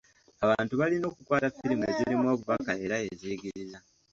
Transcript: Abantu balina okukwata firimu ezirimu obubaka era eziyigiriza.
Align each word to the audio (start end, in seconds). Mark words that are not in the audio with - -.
Abantu 0.43 0.73
balina 0.81 1.05
okukwata 1.07 1.47
firimu 1.57 1.83
ezirimu 1.91 2.25
obubaka 2.33 2.71
era 2.85 2.95
eziyigiriza. 3.09 3.79